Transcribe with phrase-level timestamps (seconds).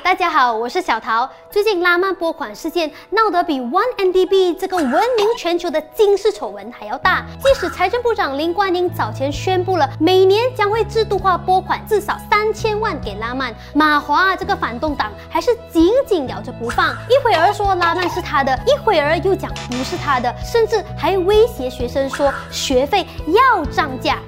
[0.00, 1.28] 大家好，我是小桃。
[1.50, 7.24] 最近拉曼拨款事件闹得比 One NDB 这个闻名全球的惊世丑闻还要大。
[7.42, 16.94] 即使财政部长林冠英早前宣布了每年将会制度化拨款至少三千万给拉曼，马华这个反动党还是紧紧咬着不放。
[17.08, 24.18] 一会儿说拉曼是他的，一会儿又讲不是他的，甚至还威胁学生说学费要涨价。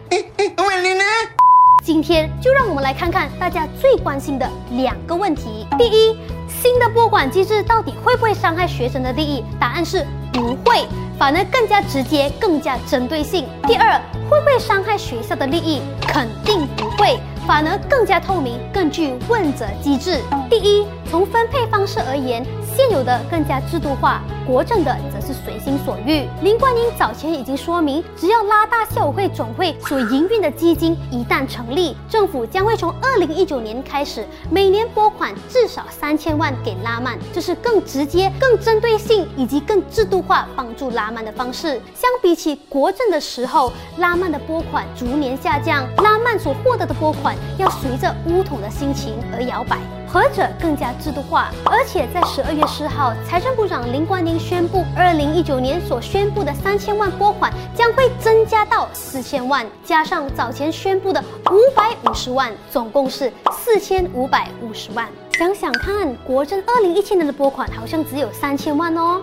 [1.93, 5.67] 今天就让我们来看看大家最关心的两个问题。
[5.77, 6.17] 第一，
[6.47, 9.45] 新的拨款机制到底会不会伤害学生的利益？
[9.59, 10.87] 答案是不会，
[11.19, 13.45] 反而更加直接、更加针对性。
[13.67, 15.83] 第二，会不会伤害学校的利益？
[16.03, 20.21] 肯定不会，反而更加透明、更具问责机制。
[20.49, 22.47] 第一，从分配方式而言。
[22.81, 26.27] 现有的更加制度化，国政的则是随心所欲。
[26.41, 41.79] 林冠英早前已经说明，只要拉大校委会总会所营运的基金一旦成立，政府将会从二零一九年开始每年拨款至少三千万给拉曼，这是更直接、更针对性以及更制度化帮助拉曼的方式。
[41.95, 49.77] 相比起国政的时候，拉曼的拨款逐年下降，拉曼所获得的拨款要随着乌统的心情而摇摆。
[50.13, 51.53] 何者更加制度化？
[51.65, 65.09] 而且在十二月十号，财政部长林冠英宣布，二零一九年所宣布的三千万拨款将会增加到四千万，加上早前宣布的五百五十万，总共是四千五百五十万。
[65.33, 69.21] 想想看，国政二零一七年的拨款好像只有三千万哦。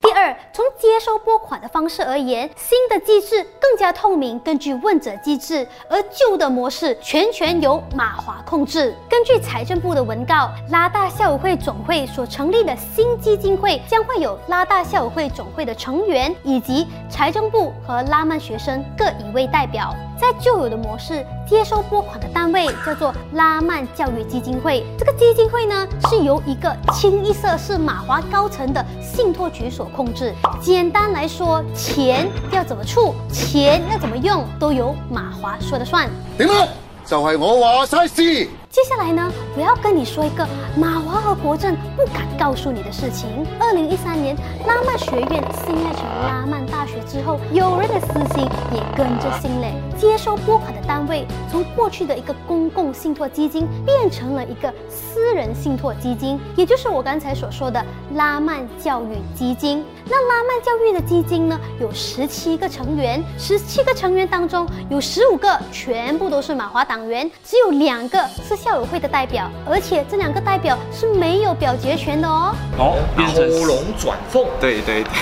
[0.00, 8.94] 第二，从接收拨款的方式而言，新的机制更加透明，根据问责机制；而旧的模式全权由马华控制。
[9.08, 19.96] 根据财政部的文告，拉大校委会总会所成立的新基金会将会有拉大校委会总会的成员，以及财政部和拉曼学生各一位代表。
[20.20, 24.84] 在旧有的模式，接收拨款的单位叫做拉曼教育基金会。
[24.96, 30.32] 这个基金会呢，是由一个清一色是马华高层的信托局所控制。
[30.60, 36.10] 简单来说，钱要怎么出，钱钱要怎么用，都由马华说的算。
[36.36, 36.66] 点啊？
[37.06, 38.48] 就系我话晒事。
[38.72, 43.28] 接下来呢，我要跟你说一个马华和国政不敢告诉你的事情。
[43.60, 44.34] 二零一三年，
[44.66, 57.84] 拉曼学院新列成拉曼大学之后，有人的私心也跟着新列，接收拨款的单位从过去的一个公共信托基金变成了一个私人信托基金，也就是我刚才所说的
[58.14, 59.84] 拉曼教育基金。
[60.06, 68.61] 那拉曼教育的基金呢，有十七个成员，十七个成员当中有十五个全部都是马华党员，只有两个是。
[68.62, 72.54] 校友会的代表，而且这两个代表是没有表决权的哦。
[72.78, 74.46] 哦，偷龙转凤。
[74.60, 75.12] 对对对。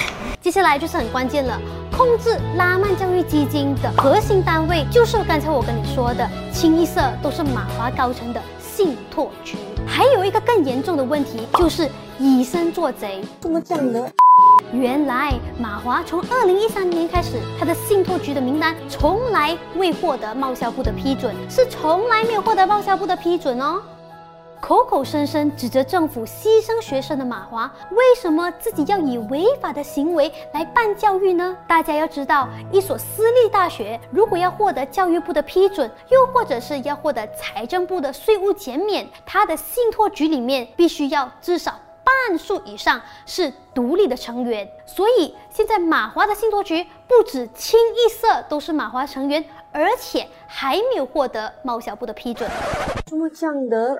[0.43, 1.59] 接下来就是很关键了，
[1.91, 9.57] 控制拉曼教育基金的核心单位，就是刚才我跟你说的，清一色都是马华高层的信托局。
[9.87, 13.23] 还有一个更严重的问题，就是以身作贼。
[13.41, 14.07] 怎么讲呢？
[14.73, 23.83] 原来马华从二零一三年开始，他的信托局的名单从来未获得贸销部的批准，是从来没有获得贸销部的批准哦。
[24.61, 31.57] 口口声声指责政府牺牲学生的马华，为什么自己要以违法的行为来办教育呢？
[31.67, 41.73] 大家要知道，一所私立大学如果要获得教育部的批准，又或者是要获得财政部的税务减免，他的信托局里面必须要至少。
[42.05, 52.51] 半数以上是独立的成员，所以现在马华的信托局不止清一色都是马华成员，而且还没有获得贸小部的批准。
[53.07, 53.99] 怎么讲的？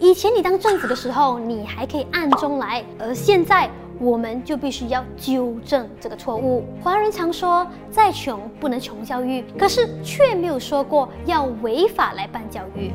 [0.00, 3.68] 以前你当政府的时候，你还可以暗中来，而现在
[3.98, 6.64] 我们就必须要纠正这个错误。
[6.82, 12.92] 华人常说再穷不能穷教育，可是却没有说过要违法来办教育。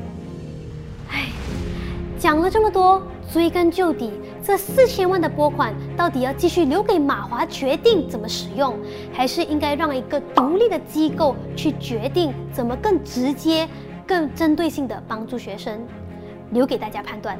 [2.23, 3.03] 讲了这么多。
[3.33, 4.11] 追根究底，
[4.41, 8.77] 这四千万的拨款到底要继续留给马华决定怎么使用，
[9.11, 13.67] 还是应该让一个独立的机构去决定怎么更直接、
[14.07, 15.81] 更针对性地帮助学生？
[16.51, 17.37] 留给大家判断。